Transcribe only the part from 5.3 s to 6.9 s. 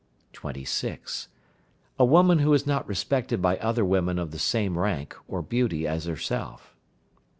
beauty as herself.